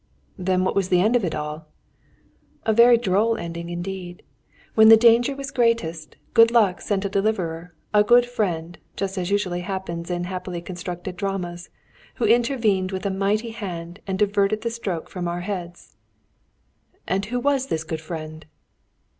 "Then 0.39 0.63
what 0.63 0.73
was 0.73 0.89
the 0.89 0.99
end 0.99 1.15
of 1.15 1.23
it 1.23 1.35
all?" 1.35 1.67
"A 2.65 2.73
very 2.73 2.97
droll 2.97 3.37
ending 3.37 3.69
indeed. 3.69 4.23
When 4.73 4.89
the 4.89 4.97
danger 4.97 5.35
was 5.35 5.51
greatest, 5.51 6.15
good 6.33 6.49
luck 6.49 6.81
sent 6.81 7.05
a 7.05 7.07
deliverer, 7.09 7.75
a 7.93 8.03
good 8.03 8.25
friend, 8.25 8.79
just 8.95 9.15
as 9.19 9.29
usually 9.29 9.59
happens 9.59 10.09
in 10.09 10.23
happily 10.23 10.59
constructed 10.59 11.17
dramas, 11.17 11.69
who 12.15 12.25
intervened 12.25 12.91
with 12.91 13.05
a 13.05 13.11
mighty 13.11 13.51
hand 13.51 13.99
and 14.07 14.17
diverted 14.17 14.61
the 14.61 14.71
stroke 14.71 15.07
from 15.07 15.27
our 15.27 15.41
heads." 15.41 15.97
"And 17.07 17.25
who 17.25 17.39
was 17.39 17.67
this 17.67 17.83
good 17.83 18.01
friend?" 18.01 18.47